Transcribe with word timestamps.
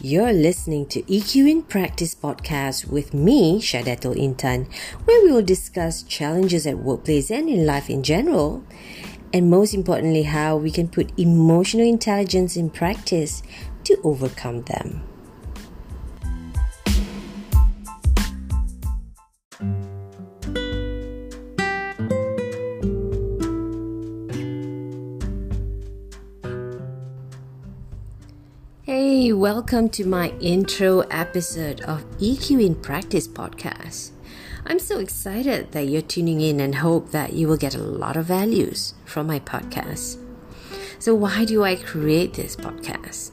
You're 0.00 0.32
listening 0.32 0.86
to 0.90 1.02
EQ 1.02 1.50
in 1.50 1.62
Practice 1.62 2.14
podcast 2.14 2.86
with 2.86 3.12
me, 3.12 3.58
Shadatul 3.58 4.14
Intan, 4.14 4.72
where 5.04 5.24
we 5.24 5.32
will 5.32 5.42
discuss 5.42 6.04
challenges 6.04 6.68
at 6.68 6.78
workplace 6.78 7.32
and 7.32 7.48
in 7.48 7.66
life 7.66 7.90
in 7.90 8.04
general, 8.04 8.62
and 9.32 9.50
most 9.50 9.74
importantly, 9.74 10.22
how 10.22 10.56
we 10.56 10.70
can 10.70 10.86
put 10.86 11.18
emotional 11.18 11.84
intelligence 11.84 12.54
in 12.56 12.70
practice 12.70 13.42
to 13.82 13.98
overcome 14.04 14.62
them. 14.70 15.02
Welcome 29.58 29.88
to 29.88 30.06
my 30.06 30.28
intro 30.38 31.00
episode 31.10 31.80
of 31.80 32.04
EQ 32.18 32.64
in 32.64 32.76
Practice 32.76 33.26
podcast. 33.26 34.12
I'm 34.64 34.78
so 34.78 35.00
excited 35.00 35.72
that 35.72 35.88
you're 35.88 36.00
tuning 36.00 36.40
in 36.40 36.60
and 36.60 36.76
hope 36.76 37.10
that 37.10 37.32
you 37.32 37.48
will 37.48 37.56
get 37.56 37.74
a 37.74 37.82
lot 37.82 38.16
of 38.16 38.26
values 38.26 38.94
from 39.04 39.26
my 39.26 39.40
podcast. 39.40 40.24
So, 41.00 41.12
why 41.12 41.44
do 41.44 41.64
I 41.64 41.74
create 41.74 42.34
this 42.34 42.54
podcast? 42.54 43.32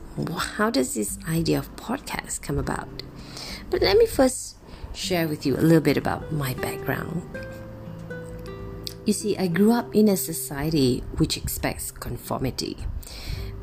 How 0.57 0.71
does 0.71 0.95
this 0.95 1.19
idea 1.29 1.59
of 1.59 1.75
podcast 1.75 2.41
come 2.41 2.57
about? 2.57 3.03
But 3.69 3.83
let 3.83 3.95
me 3.95 4.07
first 4.07 4.57
share 4.95 5.27
with 5.27 5.45
you 5.45 5.55
a 5.55 5.61
little 5.61 5.79
bit 5.79 5.95
about 5.95 6.31
my 6.31 6.55
background. 6.55 7.21
You 9.05 9.13
see, 9.13 9.37
I 9.37 9.45
grew 9.45 9.71
up 9.71 9.93
in 9.93 10.09
a 10.09 10.17
society 10.17 11.03
which 11.17 11.37
expects 11.37 11.91
conformity. 11.91 12.77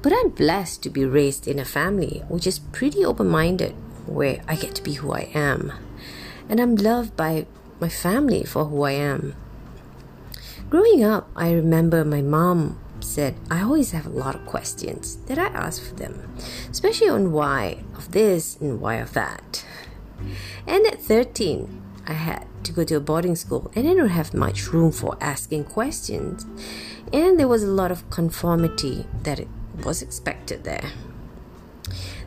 But 0.02 0.12
I'm 0.12 0.30
blessed 0.30 0.82
to 0.82 0.90
be 0.90 1.04
raised 1.04 1.46
in 1.46 1.60
a 1.60 1.64
family 1.64 2.22
which 2.28 2.46
is 2.46 2.58
pretty 2.58 3.04
open 3.04 3.28
minded, 3.28 3.74
where 4.06 4.42
I 4.48 4.56
get 4.56 4.74
to 4.74 4.82
be 4.82 4.94
who 4.94 5.12
I 5.12 5.30
am. 5.32 5.72
And 6.48 6.60
I'm 6.60 6.74
loved 6.74 7.16
by 7.16 7.46
my 7.80 7.88
family 7.88 8.42
for 8.42 8.64
who 8.64 8.82
I 8.82 8.92
am. 8.92 9.36
Growing 10.68 11.04
up, 11.04 11.30
I 11.36 11.52
remember 11.52 12.04
my 12.04 12.20
mom 12.20 12.80
said 13.00 13.34
I 13.50 13.62
always 13.62 13.92
have 13.92 14.06
a 14.06 14.10
lot 14.24 14.34
of 14.34 14.46
questions 14.46 15.16
that 15.26 15.38
I 15.38 15.46
ask 15.46 15.82
for 15.82 15.94
them, 15.94 16.34
especially 16.70 17.08
on 17.08 17.32
why 17.32 17.84
of 17.94 18.12
this 18.12 18.56
and 18.60 18.80
why 18.80 18.96
of 18.96 19.12
that. 19.12 19.64
And 20.66 20.86
at 20.86 21.00
13, 21.00 21.82
I 22.06 22.14
had 22.14 22.46
to 22.64 22.72
go 22.72 22.84
to 22.84 22.96
a 22.96 23.00
boarding 23.00 23.36
school 23.36 23.70
and 23.74 23.88
I 23.88 23.94
don't 23.94 24.08
have 24.08 24.34
much 24.34 24.72
room 24.72 24.92
for 24.92 25.16
asking 25.20 25.64
questions. 25.64 26.46
And 27.12 27.38
there 27.38 27.48
was 27.48 27.62
a 27.62 27.68
lot 27.68 27.90
of 27.90 28.08
conformity 28.10 29.06
that 29.22 29.38
it 29.38 29.48
was 29.84 30.02
expected 30.02 30.64
there. 30.64 30.90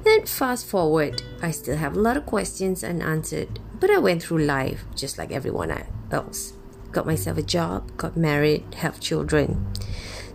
Then, 0.03 0.25
fast 0.25 0.67
forward, 0.67 1.23
I 1.41 1.51
still 1.51 1.77
have 1.77 1.95
a 1.95 1.99
lot 1.99 2.17
of 2.17 2.25
questions 2.25 2.83
unanswered, 2.83 3.59
but 3.79 3.89
I 3.89 3.97
went 3.97 4.23
through 4.23 4.45
life 4.45 4.85
just 4.95 5.17
like 5.17 5.31
everyone 5.31 5.73
else. 6.11 6.53
Got 6.91 7.07
myself 7.07 7.37
a 7.37 7.43
job, 7.43 7.97
got 7.97 8.15
married, 8.15 8.75
have 8.75 8.99
children. 8.99 9.65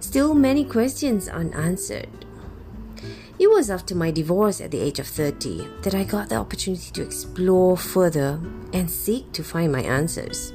Still, 0.00 0.34
many 0.34 0.64
questions 0.64 1.28
unanswered. 1.28 2.26
It 3.38 3.48
was 3.48 3.70
after 3.70 3.94
my 3.94 4.10
divorce 4.10 4.60
at 4.60 4.70
the 4.70 4.80
age 4.80 4.98
of 4.98 5.06
30 5.06 5.66
that 5.82 5.94
I 5.94 6.04
got 6.04 6.28
the 6.28 6.36
opportunity 6.36 6.90
to 6.90 7.02
explore 7.02 7.76
further 7.76 8.40
and 8.72 8.90
seek 8.90 9.32
to 9.32 9.42
find 9.42 9.72
my 9.72 9.82
answers. 9.82 10.52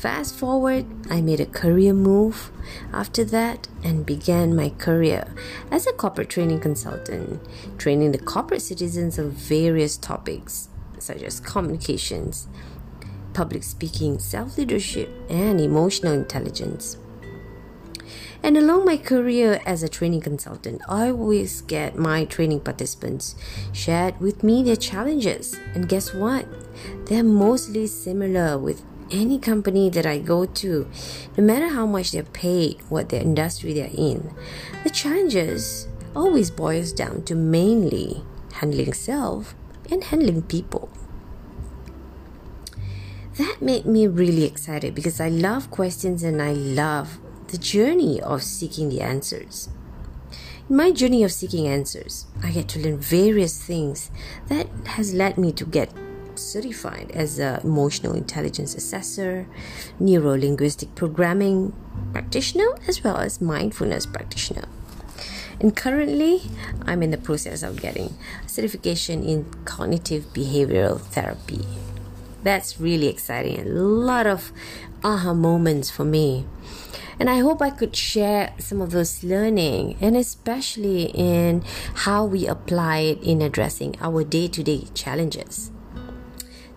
Fast 0.00 0.34
forward, 0.34 0.86
I 1.10 1.20
made 1.20 1.40
a 1.40 1.44
career 1.44 1.92
move 1.92 2.50
after 2.90 3.22
that 3.24 3.68
and 3.84 4.06
began 4.06 4.56
my 4.56 4.70
career 4.70 5.34
as 5.70 5.86
a 5.86 5.92
corporate 5.92 6.30
training 6.30 6.60
consultant, 6.60 7.38
training 7.76 8.12
the 8.12 8.18
corporate 8.18 8.62
citizens 8.62 9.18
of 9.18 9.32
various 9.32 9.98
topics 9.98 10.70
such 10.98 11.22
as 11.22 11.38
communications, 11.38 12.48
public 13.34 13.62
speaking, 13.62 14.18
self 14.18 14.56
leadership, 14.56 15.10
and 15.28 15.60
emotional 15.60 16.14
intelligence. 16.14 16.96
And 18.42 18.56
along 18.56 18.86
my 18.86 18.96
career 18.96 19.60
as 19.66 19.82
a 19.82 19.88
training 19.88 20.22
consultant, 20.22 20.80
I 20.88 21.10
always 21.10 21.60
get 21.60 21.98
my 21.98 22.24
training 22.24 22.60
participants 22.60 23.34
shared 23.74 24.18
with 24.18 24.42
me 24.42 24.62
their 24.62 24.76
challenges. 24.76 25.60
And 25.74 25.90
guess 25.90 26.14
what? 26.14 26.46
They're 27.04 27.22
mostly 27.22 27.86
similar 27.86 28.56
with 28.56 28.82
any 29.10 29.38
company 29.38 29.90
that 29.90 30.06
I 30.06 30.18
go 30.18 30.46
to, 30.46 30.88
no 31.36 31.44
matter 31.44 31.68
how 31.68 31.86
much 31.86 32.12
they're 32.12 32.22
paid, 32.22 32.80
what 32.88 33.08
their 33.08 33.22
industry 33.22 33.72
they're 33.72 33.90
in, 33.94 34.34
the 34.84 34.90
challenges 34.90 35.88
always 36.14 36.50
boils 36.50 36.92
down 36.92 37.22
to 37.24 37.34
mainly 37.34 38.22
handling 38.54 38.92
self 38.92 39.54
and 39.90 40.04
handling 40.04 40.42
people. 40.42 40.88
That 43.38 43.62
made 43.62 43.86
me 43.86 44.06
really 44.06 44.44
excited 44.44 44.94
because 44.94 45.20
I 45.20 45.28
love 45.28 45.70
questions 45.70 46.22
and 46.22 46.42
I 46.42 46.52
love 46.52 47.18
the 47.48 47.58
journey 47.58 48.20
of 48.20 48.42
seeking 48.42 48.88
the 48.88 49.00
answers. 49.00 49.68
In 50.68 50.76
my 50.76 50.92
journey 50.92 51.24
of 51.24 51.32
seeking 51.32 51.66
answers, 51.66 52.26
I 52.42 52.50
get 52.50 52.68
to 52.68 52.78
learn 52.78 52.98
various 52.98 53.60
things 53.60 54.10
that 54.48 54.68
has 54.86 55.14
led 55.14 55.38
me 55.38 55.52
to 55.52 55.64
get 55.64 55.90
certified 56.40 57.10
as 57.12 57.38
an 57.38 57.60
emotional 57.62 58.14
intelligence 58.14 58.74
assessor, 58.74 59.46
neuro 59.98 60.36
linguistic 60.36 60.94
programming 60.94 61.72
practitioner, 62.12 62.68
as 62.88 63.04
well 63.04 63.16
as 63.18 63.40
mindfulness 63.40 64.06
practitioner. 64.06 64.68
And 65.60 65.76
currently, 65.76 66.42
I'm 66.86 67.02
in 67.02 67.10
the 67.10 67.18
process 67.18 67.62
of 67.62 67.82
getting 67.82 68.16
certification 68.46 69.22
in 69.22 69.44
cognitive 69.66 70.32
behavioral 70.32 70.98
therapy. 70.98 71.66
That's 72.42 72.80
really 72.80 73.08
exciting. 73.08 73.60
A 73.60 73.64
lot 73.64 74.26
of 74.26 74.52
aha 75.04 75.34
moments 75.34 75.90
for 75.90 76.04
me. 76.04 76.46
And 77.18 77.28
I 77.28 77.40
hope 77.40 77.60
I 77.60 77.68
could 77.68 77.94
share 77.94 78.54
some 78.58 78.80
of 78.80 78.92
those 78.92 79.22
learning 79.22 79.98
and 80.00 80.16
especially 80.16 81.12
in 81.12 81.62
how 82.08 82.24
we 82.24 82.46
apply 82.46 83.00
it 83.00 83.22
in 83.22 83.42
addressing 83.42 83.96
our 84.00 84.24
day 84.24 84.48
to 84.48 84.62
day 84.62 84.88
challenges. 84.94 85.70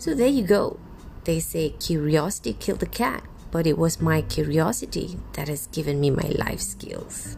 So 0.04 0.14
there 0.14 0.28
you 0.28 0.44
go. 0.44 0.82
They 1.24 1.40
say 1.40 1.70
curiosity 1.80 2.52
killed 2.60 2.82
the 2.82 2.86
cat, 2.86 3.24
but 3.52 3.66
it 3.66 3.78
was 3.78 4.02
my 4.02 4.22
curiosity 4.22 5.18
that 5.32 5.48
has 5.48 5.68
given 5.68 6.02
me 6.02 6.10
my 6.12 6.28
life 6.36 6.60
skills. 6.60 7.38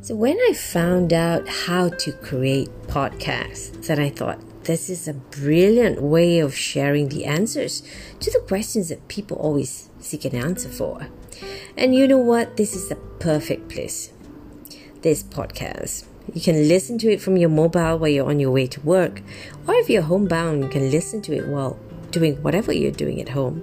So 0.00 0.16
when 0.16 0.36
I 0.40 0.54
found 0.54 1.12
out 1.12 1.46
how 1.46 1.90
to 1.90 2.10
create 2.14 2.68
podcasts, 2.88 3.86
then 3.86 4.00
I 4.00 4.10
thought 4.10 4.40
this 4.64 4.90
is 4.90 5.08
a 5.08 5.14
brilliant 5.14 6.02
way 6.02 6.38
of 6.38 6.54
sharing 6.54 7.08
the 7.08 7.24
answers 7.24 7.82
to 8.20 8.30
the 8.30 8.40
questions 8.40 8.90
that 8.90 9.08
people 9.08 9.38
always 9.38 9.88
seek 10.00 10.24
an 10.26 10.36
answer 10.36 10.68
for. 10.68 11.08
And 11.76 11.94
you 11.94 12.06
know 12.06 12.18
what? 12.18 12.56
This 12.56 12.74
is 12.74 12.88
the 12.88 12.96
perfect 12.96 13.70
place. 13.70 14.12
This 15.00 15.22
podcast. 15.22 16.04
You 16.34 16.40
can 16.42 16.68
listen 16.68 16.98
to 16.98 17.10
it 17.10 17.22
from 17.22 17.38
your 17.38 17.48
mobile 17.48 17.98
while 17.98 18.08
you're 18.08 18.28
on 18.28 18.38
your 18.38 18.50
way 18.50 18.66
to 18.66 18.80
work, 18.82 19.22
or 19.66 19.74
if 19.74 19.88
you're 19.88 20.02
homebound, 20.02 20.62
you 20.62 20.68
can 20.68 20.90
listen 20.90 21.22
to 21.22 21.34
it 21.34 21.48
while 21.48 21.78
doing 22.10 22.42
whatever 22.42 22.72
you're 22.72 22.92
doing 22.92 23.20
at 23.20 23.30
home. 23.30 23.62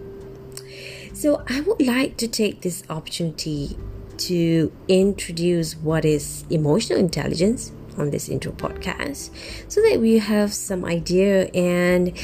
So, 1.14 1.44
I 1.48 1.62
would 1.62 1.82
like 1.82 2.18
to 2.18 2.28
take 2.28 2.62
this 2.62 2.84
opportunity 2.90 3.78
to 4.18 4.72
introduce 4.88 5.76
what 5.76 6.04
is 6.06 6.44
emotional 6.50 7.00
intelligence 7.00 7.72
on 7.98 8.12
this 8.12 8.30
intro 8.30 8.52
podcast 8.52 9.30
so 9.68 9.82
that 9.82 10.00
we 10.00 10.20
have 10.20 10.54
some 10.54 10.86
idea 10.86 11.48
and 11.48 12.18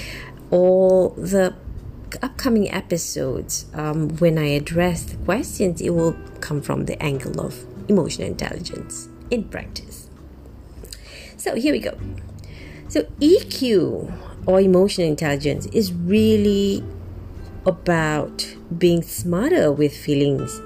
all 0.51 1.09
the 1.09 1.55
upcoming 2.21 2.71
episodes, 2.71 3.65
um, 3.73 4.09
when 4.17 4.37
I 4.37 4.49
address 4.49 5.03
the 5.03 5.17
questions, 5.17 5.81
it 5.81 5.91
will 5.91 6.15
come 6.41 6.61
from 6.61 6.85
the 6.85 7.01
angle 7.01 7.41
of 7.41 7.65
emotional 7.87 8.27
intelligence 8.27 9.09
in 9.31 9.45
practice. 9.45 10.09
So 11.37 11.55
here 11.55 11.73
we 11.73 11.79
go. 11.79 11.97
So 12.87 13.03
EQ 13.19 14.45
or 14.45 14.61
emotional 14.61 15.07
intelligence 15.07 15.65
is 15.67 15.91
really 15.91 16.83
about 17.65 18.55
being 18.77 19.01
smarter 19.01 19.71
with 19.71 19.95
feelings. 19.95 20.61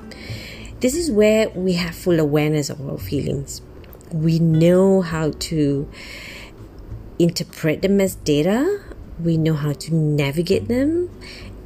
This 0.80 0.95
is 0.95 1.10
where 1.10 1.50
we 1.50 1.74
have 1.74 1.95
full 1.95 2.19
awareness 2.19 2.69
of 2.69 2.88
our 2.88 2.98
feelings. 2.98 3.62
We 4.12 4.39
know 4.39 5.01
how 5.01 5.31
to 5.31 5.89
interpret 7.19 7.81
them 7.81 8.00
as 8.00 8.15
data 8.15 8.88
we 9.19 9.38
know 9.38 9.54
how 9.54 9.74
to 9.74 9.95
navigate 9.95 10.68
them, 10.68 11.09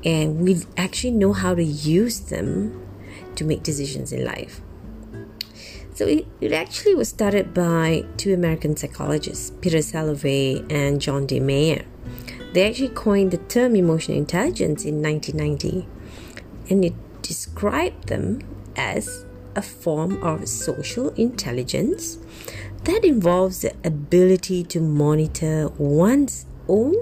and 0.05 0.39
we 0.39 0.61
actually 0.77 1.11
know 1.11 1.33
how 1.33 1.53
to 1.53 1.63
use 1.63 2.19
them 2.19 2.87
to 3.35 3.43
make 3.43 3.63
decisions 3.63 4.11
in 4.11 4.25
life. 4.25 4.61
So 5.93 6.07
it, 6.07 6.25
it 6.39 6.53
actually 6.53 6.95
was 6.95 7.09
started 7.09 7.53
by 7.53 8.05
two 8.17 8.33
American 8.33 8.77
psychologists, 8.77 9.51
Peter 9.61 9.79
Salovey 9.79 10.65
and 10.71 11.01
John 11.01 11.25
D. 11.25 11.39
Mayer. 11.39 11.85
they 12.53 12.67
actually 12.67 12.89
coined 12.89 13.31
the 13.31 13.37
term 13.37 13.75
emotional 13.75 14.17
intelligence 14.17 14.83
in 14.83 15.01
1990 15.01 15.87
and 16.69 16.83
it 16.83 16.93
described 17.21 18.07
them 18.07 18.39
as 18.75 19.25
a 19.55 19.61
form 19.61 20.21
of 20.23 20.47
social 20.47 21.09
intelligence 21.09 22.17
that 22.83 23.03
involves 23.03 23.61
the 23.61 23.73
ability 23.83 24.63
to 24.63 24.79
monitor 24.79 25.69
one's 25.77 26.45
own 26.67 26.95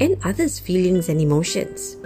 and 0.00 0.16
others' 0.24 0.58
feelings 0.58 1.08
and 1.08 1.20
emotions, 1.20 1.96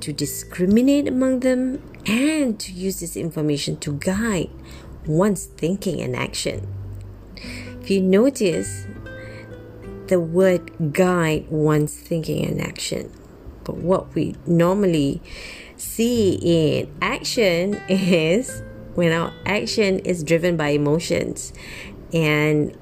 to 0.00 0.12
discriminate 0.12 1.06
among 1.06 1.40
them, 1.40 1.82
and 2.06 2.58
to 2.58 2.72
use 2.72 3.00
this 3.00 3.16
information 3.16 3.76
to 3.78 3.92
guide 3.92 4.50
one's 5.06 5.46
thinking 5.46 6.00
and 6.00 6.16
action. 6.16 6.66
If 7.80 7.90
you 7.90 8.00
notice, 8.00 8.86
the 10.08 10.18
word 10.18 10.92
guide 10.92 11.48
one's 11.50 11.94
thinking 11.94 12.44
and 12.44 12.60
action. 12.60 13.12
But 13.64 13.76
what 13.76 14.14
we 14.14 14.34
normally 14.46 15.22
see 15.76 16.34
in 16.42 16.92
action 17.00 17.74
is 17.88 18.62
when 19.00 19.12
our 19.12 19.32
action 19.46 19.98
is 20.00 20.22
driven 20.22 20.58
by 20.58 20.68
emotions. 20.68 21.54
And 22.12 22.76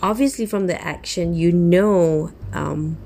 obviously, 0.00 0.46
from 0.46 0.68
the 0.68 0.80
action, 0.80 1.34
you 1.34 1.50
know 1.50 2.30
um, 2.52 2.96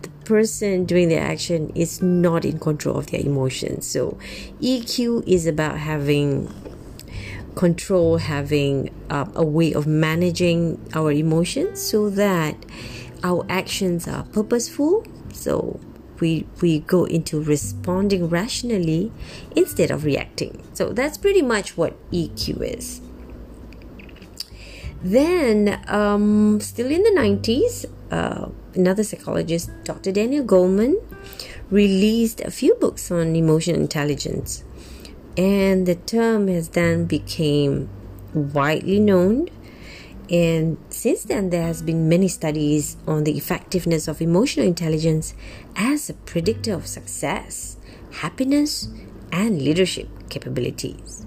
the 0.00 0.08
person 0.24 0.86
doing 0.86 1.10
the 1.10 1.18
action 1.18 1.70
is 1.74 2.00
not 2.00 2.46
in 2.46 2.58
control 2.58 2.96
of 2.96 3.08
their 3.08 3.20
emotions. 3.20 3.86
So, 3.86 4.16
EQ 4.62 5.28
is 5.28 5.46
about 5.46 5.76
having 5.76 6.50
control, 7.54 8.16
having 8.16 8.88
uh, 9.10 9.26
a 9.34 9.44
way 9.44 9.74
of 9.74 9.86
managing 9.86 10.80
our 10.94 11.12
emotions 11.12 11.82
so 11.82 12.08
that 12.08 12.56
our 13.22 13.44
actions 13.50 14.08
are 14.08 14.22
purposeful. 14.22 15.04
So 15.34 15.78
we 16.20 16.46
we 16.60 16.80
go 16.80 17.04
into 17.04 17.42
responding 17.42 18.28
rationally 18.28 19.12
instead 19.54 19.90
of 19.90 20.04
reacting. 20.04 20.62
So 20.74 20.92
that's 20.92 21.18
pretty 21.18 21.42
much 21.42 21.76
what 21.76 21.94
EQ 22.10 22.62
is. 22.62 23.00
Then, 25.02 25.80
um, 25.86 26.60
still 26.60 26.90
in 26.90 27.04
the 27.04 27.10
90s, 27.10 27.86
uh, 28.10 28.48
another 28.74 29.04
psychologist, 29.04 29.70
Dr. 29.84 30.10
Daniel 30.10 30.44
Goleman, 30.44 30.96
released 31.70 32.40
a 32.40 32.50
few 32.50 32.74
books 32.74 33.10
on 33.10 33.36
emotional 33.36 33.80
intelligence 33.80 34.64
and 35.38 35.86
the 35.86 35.94
term 35.94 36.48
has 36.48 36.70
then 36.70 37.04
became 37.04 37.88
widely 38.34 38.98
known 38.98 39.48
and 40.30 40.76
since 40.90 41.24
then 41.24 41.50
there 41.50 41.62
has 41.62 41.82
been 41.82 42.08
many 42.08 42.28
studies 42.28 42.96
on 43.06 43.24
the 43.24 43.36
effectiveness 43.36 44.08
of 44.08 44.20
emotional 44.20 44.66
intelligence 44.66 45.34
as 45.76 46.10
a 46.10 46.14
predictor 46.14 46.74
of 46.74 46.86
success 46.86 47.76
happiness 48.20 48.88
and 49.32 49.62
leadership 49.62 50.08
capabilities 50.28 51.26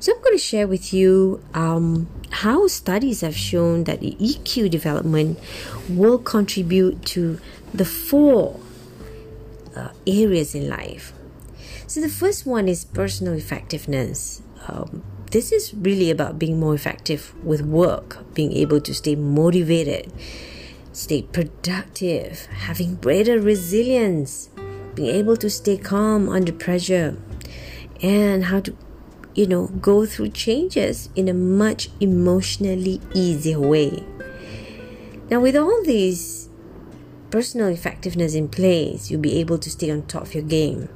so 0.00 0.12
i'm 0.14 0.22
going 0.22 0.34
to 0.34 0.42
share 0.42 0.66
with 0.66 0.92
you 0.92 1.42
um, 1.54 2.08
how 2.30 2.66
studies 2.66 3.20
have 3.20 3.36
shown 3.36 3.84
that 3.84 4.00
eq 4.00 4.70
development 4.70 5.38
will 5.88 6.18
contribute 6.18 7.04
to 7.04 7.40
the 7.74 7.84
four 7.84 8.58
uh, 9.76 9.90
areas 10.06 10.54
in 10.54 10.68
life 10.68 11.12
so 11.88 12.02
the 12.02 12.10
first 12.10 12.44
one 12.44 12.68
is 12.68 12.84
personal 12.84 13.32
effectiveness. 13.32 14.42
Um, 14.66 15.02
this 15.30 15.52
is 15.52 15.74
really 15.74 16.10
about 16.10 16.38
being 16.38 16.58
more 16.58 16.74
effective 16.74 17.34
with 17.44 17.62
work, 17.62 18.18
being 18.34 18.52
able 18.52 18.80
to 18.80 18.94
stay 18.94 19.14
motivated, 19.14 20.12
stay 20.92 21.22
productive, 21.22 22.46
having 22.46 22.96
greater 22.96 23.40
resilience, 23.40 24.50
being 24.94 25.14
able 25.14 25.36
to 25.36 25.50
stay 25.50 25.76
calm 25.76 26.28
under 26.28 26.52
pressure, 26.52 27.16
and 28.02 28.44
how 28.46 28.60
to, 28.60 28.76
you 29.34 29.46
know, 29.46 29.66
go 29.66 30.06
through 30.06 30.30
changes 30.30 31.08
in 31.14 31.28
a 31.28 31.34
much 31.34 31.88
emotionally 32.00 33.00
easier 33.14 33.60
way. 33.60 34.04
Now, 35.30 35.40
with 35.40 35.56
all 35.56 35.82
these 35.84 36.47
personal 37.30 37.68
effectiveness 37.68 38.34
in 38.34 38.48
place, 38.48 39.10
you'll 39.10 39.20
be 39.20 39.38
able 39.38 39.58
to 39.58 39.70
stay 39.70 39.90
on 39.90 40.02
top 40.02 40.22
of 40.24 40.34
your 40.34 40.44
game 40.44 40.88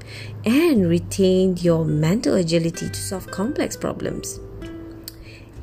and 0.44 0.88
retain 0.88 1.56
your 1.58 1.84
mental 1.84 2.34
agility 2.34 2.88
to 2.88 3.00
solve 3.00 3.31
complex 3.31 3.76
problems. 3.76 4.40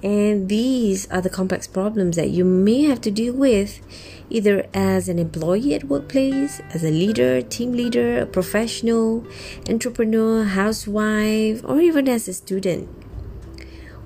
And 0.01 0.47
these 0.47 1.09
are 1.11 1.21
the 1.21 1.29
complex 1.29 1.67
problems 1.67 2.15
that 2.15 2.29
you 2.29 2.45
may 2.45 2.83
have 2.83 3.01
to 3.01 3.11
deal 3.11 3.33
with 3.33 3.81
either 4.29 4.65
as 4.73 5.09
an 5.09 5.19
employee 5.19 5.73
at 5.73 5.83
workplace, 5.85 6.61
as 6.69 6.83
a 6.83 6.91
leader, 6.91 7.41
team 7.41 7.73
leader, 7.73 8.19
a 8.19 8.25
professional, 8.25 9.25
entrepreneur, 9.67 10.43
housewife, 10.43 11.61
or 11.65 11.81
even 11.81 12.07
as 12.07 12.27
a 12.27 12.33
student. 12.33 12.87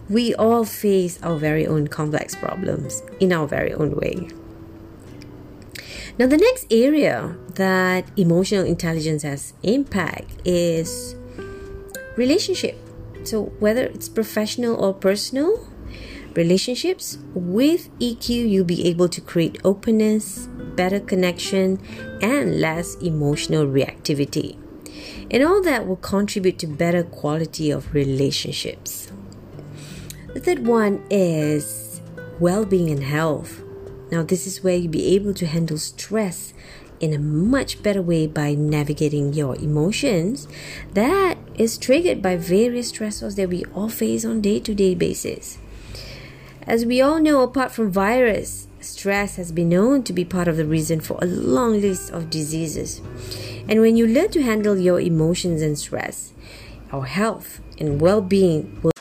We 0.09 0.33
all 0.35 0.65
face 0.65 1.21
our 1.21 1.37
very 1.37 1.67
own 1.67 1.87
complex 1.87 2.35
problems 2.35 3.03
in 3.19 3.31
our 3.31 3.47
very 3.47 3.73
own 3.73 3.95
way. 3.95 4.29
Now, 6.19 6.27
the 6.27 6.37
next 6.37 6.71
area 6.71 7.35
that 7.55 8.05
emotional 8.17 8.65
intelligence 8.65 9.23
has 9.23 9.53
impact 9.63 10.45
is 10.45 11.15
relationship. 12.15 12.77
So, 13.23 13.45
whether 13.59 13.83
it's 13.85 14.09
professional 14.09 14.75
or 14.75 14.93
personal 14.93 15.67
relationships, 16.35 17.17
with 17.33 17.89
EQ, 17.99 18.29
you'll 18.29 18.65
be 18.65 18.87
able 18.87 19.09
to 19.09 19.21
create 19.21 19.59
openness, 19.63 20.47
better 20.75 20.99
connection, 20.99 21.79
and 22.21 22.59
less 22.59 22.95
emotional 22.95 23.65
reactivity. 23.65 24.57
And 25.31 25.43
all 25.43 25.63
that 25.63 25.87
will 25.87 25.95
contribute 25.97 26.59
to 26.59 26.67
better 26.67 27.03
quality 27.03 27.71
of 27.71 27.93
relationships. 27.93 29.11
The 30.33 30.39
third 30.39 30.67
one 30.67 31.03
is 31.09 32.01
well 32.39 32.65
being 32.65 32.91
and 32.91 33.03
health. 33.03 33.63
Now, 34.13 34.21
this 34.21 34.45
is 34.45 34.63
where 34.63 34.75
you'll 34.75 34.91
be 34.91 35.15
able 35.15 35.33
to 35.33 35.47
handle 35.47 35.79
stress 35.79 36.53
in 36.99 37.15
a 37.15 37.17
much 37.17 37.81
better 37.81 37.99
way 37.99 38.27
by 38.27 38.53
navigating 38.53 39.33
your 39.33 39.55
emotions 39.55 40.47
that 40.93 41.39
is 41.55 41.79
triggered 41.79 42.21
by 42.21 42.37
various 42.37 42.91
stressors 42.91 43.37
that 43.37 43.49
we 43.49 43.65
all 43.73 43.89
face 43.89 44.23
on 44.23 44.39
day-to-day 44.39 44.93
basis. 44.93 45.57
As 46.67 46.85
we 46.85 47.01
all 47.01 47.19
know, 47.19 47.41
apart 47.41 47.71
from 47.71 47.89
virus, 47.89 48.67
stress 48.81 49.37
has 49.37 49.51
been 49.51 49.69
known 49.69 50.03
to 50.03 50.13
be 50.13 50.23
part 50.23 50.47
of 50.47 50.57
the 50.57 50.65
reason 50.65 50.99
for 51.01 51.17
a 51.19 51.25
long 51.25 51.81
list 51.81 52.11
of 52.11 52.29
diseases. 52.29 53.01
And 53.67 53.81
when 53.81 53.97
you 53.97 54.05
learn 54.05 54.29
to 54.29 54.43
handle 54.43 54.77
your 54.77 54.99
emotions 55.01 55.63
and 55.63 55.75
stress, 55.75 56.33
our 56.91 57.05
health 57.05 57.61
and 57.79 57.99
well-being 57.99 58.79
will 58.83 58.92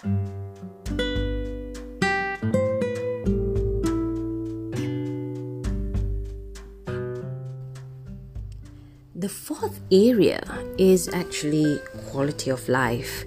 The 9.23 9.29
fourth 9.29 9.79
area 9.93 10.43
is 10.79 11.07
actually 11.07 11.79
quality 12.11 12.51
of 12.51 12.69
life, 12.69 13.23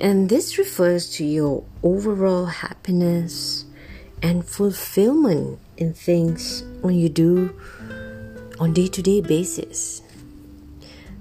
and 0.00 0.30
this 0.30 0.56
refers 0.56 1.10
to 1.16 1.24
your 1.26 1.64
overall 1.82 2.46
happiness 2.46 3.66
and 4.22 4.42
fulfillment 4.42 5.58
in 5.76 5.92
things 5.92 6.64
when 6.80 6.94
you 6.94 7.10
do 7.10 7.54
on 8.58 8.72
day-to-day 8.72 9.20
basis. 9.20 10.00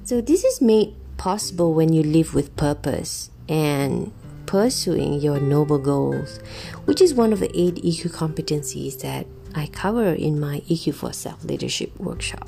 So 0.05 0.21
this 0.21 0.45
is 0.45 0.61
made 0.61 0.95
possible 1.17 1.73
when 1.73 1.91
you 1.91 2.01
live 2.01 2.33
with 2.33 2.55
purpose 2.55 3.29
and 3.49 4.13
pursuing 4.45 5.19
your 5.19 5.41
noble 5.41 5.79
goals, 5.79 6.37
which 6.85 7.01
is 7.01 7.13
one 7.13 7.33
of 7.33 7.41
the 7.41 7.51
eight 7.53 7.75
EQ 7.75 8.11
competencies 8.11 9.01
that 9.01 9.27
I 9.53 9.67
cover 9.67 10.13
in 10.13 10.39
my 10.39 10.61
EQ 10.69 10.93
for 10.93 11.11
Self 11.11 11.43
Leadership 11.43 11.99
workshop. 11.99 12.47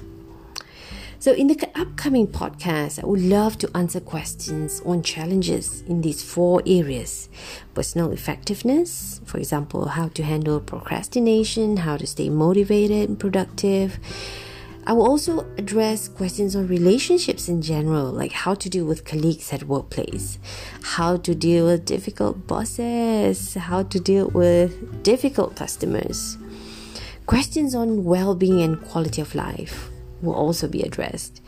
So, 1.18 1.32
in 1.32 1.48
the 1.48 1.70
upcoming 1.76 2.28
podcast, 2.28 3.02
I 3.02 3.06
would 3.06 3.22
love 3.22 3.58
to 3.60 3.72
answer 3.74 4.00
questions 4.00 4.82
on 4.86 5.02
challenges 5.02 5.82
in 5.88 6.02
these 6.02 6.22
four 6.22 6.62
areas 6.66 7.30
personal 7.74 8.12
effectiveness, 8.12 9.22
for 9.26 9.38
example, 9.38 9.88
how 9.88 10.10
to 10.10 10.24
handle 10.24 10.60
procrastination, 10.60 11.78
how 11.78 11.98
to 11.98 12.06
stay 12.06 12.30
motivated 12.30 13.10
and 13.10 13.20
productive. 13.20 13.98
I 14.86 14.94
will 14.94 15.08
also 15.08 15.48
address 15.58 16.08
questions 16.08 16.56
on 16.56 16.68
relationships 16.68 17.50
in 17.50 17.62
general, 17.62 18.12
like 18.12 18.34
how 18.34 18.54
to 18.54 18.70
deal 18.70 18.86
with 18.86 19.04
colleagues 19.04 19.52
at 19.52 19.64
workplace, 19.64 20.38
how 20.84 21.18
to 21.18 21.34
deal 21.34 21.66
with 21.66 21.86
difficult 21.86 22.46
bosses, 22.46 23.56
how 23.56 23.84
to 23.84 24.00
deal 24.00 24.28
with 24.28 25.02
difficult 25.02 25.56
customers. 25.56 26.38
Questions 27.26 27.74
on 27.74 28.04
well-being 28.04 28.62
and 28.62 28.80
quality 28.82 29.22
of 29.22 29.34
life 29.34 29.90
will 30.22 30.34
also 30.34 30.68
be 30.68 30.82
addressed 30.82 31.42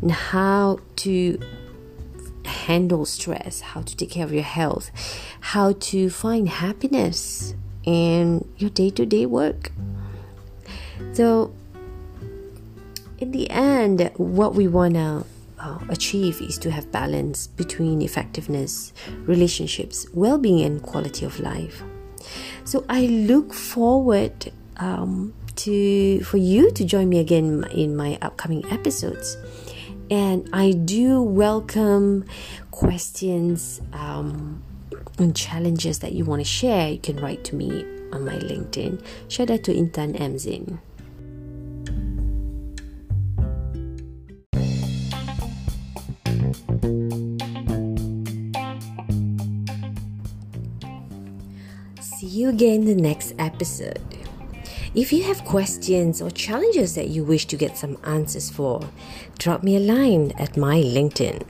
and 0.00 0.12
how 0.12 0.78
to 0.96 1.38
handle 2.44 3.04
stress 3.04 3.60
how 3.60 3.80
to 3.82 3.96
take 3.96 4.10
care 4.10 4.24
of 4.24 4.32
your 4.32 4.42
health 4.42 4.90
how 5.40 5.72
to 5.72 6.10
find 6.10 6.48
happiness 6.48 7.54
in 7.84 8.46
your 8.58 8.70
day-to-day 8.70 9.26
work 9.26 9.72
so 11.12 11.54
in 13.18 13.30
the 13.30 13.48
end, 13.50 14.10
what 14.16 14.54
we 14.54 14.68
want 14.68 14.94
to 14.94 15.24
uh, 15.58 15.78
achieve 15.88 16.42
is 16.42 16.58
to 16.58 16.70
have 16.70 16.90
balance 16.92 17.46
between 17.46 18.02
effectiveness, 18.02 18.92
relationships, 19.20 20.06
well 20.12 20.36
being, 20.36 20.60
and 20.64 20.82
quality 20.82 21.24
of 21.24 21.40
life. 21.40 21.82
So 22.64 22.84
I 22.88 23.06
look 23.06 23.54
forward 23.54 24.52
um, 24.76 25.32
to 25.56 26.20
for 26.24 26.36
you 26.36 26.70
to 26.72 26.84
join 26.84 27.08
me 27.08 27.18
again 27.18 27.64
in 27.72 27.96
my 27.96 28.18
upcoming 28.22 28.64
episodes. 28.70 29.36
And 30.10 30.48
I 30.52 30.72
do 30.72 31.22
welcome 31.22 32.26
questions 32.70 33.80
um, 33.92 34.62
and 35.18 35.34
challenges 35.34 36.00
that 36.00 36.12
you 36.12 36.24
want 36.24 36.40
to 36.40 36.44
share. 36.44 36.90
You 36.90 36.98
can 36.98 37.16
write 37.20 37.44
to 37.44 37.56
me 37.56 37.84
on 38.12 38.24
my 38.24 38.34
LinkedIn. 38.34 39.02
Share 39.28 39.46
that 39.46 39.64
to 39.64 39.74
Intan 39.74 40.18
Amzin. 40.18 40.78
See 52.00 52.26
you 52.26 52.50
again 52.50 52.82
in 52.82 52.96
the 52.96 53.02
next 53.02 53.34
episode. 53.38 54.13
If 54.94 55.12
you 55.12 55.24
have 55.24 55.44
questions 55.44 56.22
or 56.22 56.30
challenges 56.30 56.94
that 56.94 57.08
you 57.08 57.24
wish 57.24 57.46
to 57.46 57.56
get 57.56 57.76
some 57.76 57.98
answers 58.04 58.48
for, 58.48 58.88
drop 59.38 59.64
me 59.64 59.74
a 59.74 59.80
line 59.80 60.30
at 60.38 60.56
my 60.56 60.76
LinkedIn. 60.80 61.44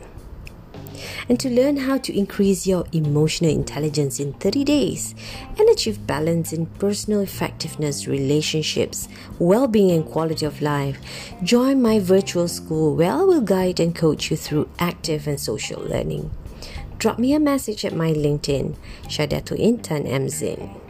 And 1.28 1.38
to 1.40 1.50
learn 1.50 1.76
how 1.76 1.98
to 1.98 2.18
increase 2.18 2.66
your 2.66 2.86
emotional 2.92 3.50
intelligence 3.50 4.18
in 4.18 4.32
30 4.32 4.64
days 4.64 5.14
and 5.58 5.68
achieve 5.68 6.06
balance 6.06 6.54
in 6.54 6.64
personal 6.64 7.20
effectiveness, 7.20 8.06
relationships, 8.06 9.08
well 9.38 9.68
being, 9.68 9.90
and 9.90 10.06
quality 10.06 10.46
of 10.46 10.62
life, 10.62 10.98
join 11.42 11.82
my 11.82 11.98
virtual 11.98 12.48
school 12.48 12.96
where 12.96 13.12
I 13.12 13.24
will 13.24 13.42
guide 13.42 13.78
and 13.78 13.94
coach 13.94 14.30
you 14.30 14.38
through 14.38 14.70
active 14.78 15.26
and 15.26 15.38
social 15.38 15.82
learning 15.82 16.30
drop 17.04 17.18
me 17.18 17.34
a 17.34 17.38
message 17.38 17.84
at 17.84 17.92
my 17.92 18.14
LinkedIn, 18.14 18.74
Shadato 19.08 19.54
Intan 19.58 20.06
Mzin. 20.06 20.83